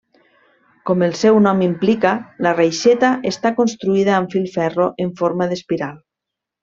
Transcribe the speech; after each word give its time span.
Com 0.89 1.03
el 1.07 1.11
seu 1.17 1.35
nom 1.47 1.59
implica, 1.65 2.13
la 2.47 2.53
reixeta 2.61 3.13
està 3.33 3.53
construïda 3.63 4.17
amb 4.23 4.35
filferro 4.37 4.89
en 5.07 5.13
forma 5.21 5.49
d'espiral. 5.53 6.03